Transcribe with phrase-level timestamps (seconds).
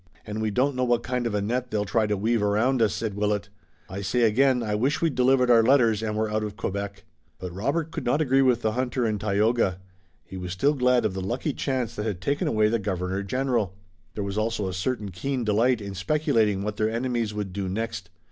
[0.25, 2.91] "And we don't know what kind of a net they'll try to weave around us,"
[2.91, 3.49] said Willet.
[3.87, 7.03] "I say again I wish we'd delivered our letters and were out of Quebec."
[7.37, 9.79] But Robert could not agree with the hunter and Tayoga.
[10.23, 13.75] He was still glad of the lucky chance that had taken away the Governor General.
[14.15, 18.09] There was also a certain keen delight in speculating what their enemies would do next.